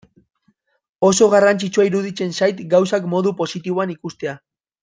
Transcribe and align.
Oso 1.09 1.27
garrantzitsua 1.33 1.85
iruditzen 1.89 2.35
zait 2.39 2.65
gauzak 2.75 3.09
modu 3.15 3.37
positiboan 3.43 3.95
ikustea. 3.99 4.39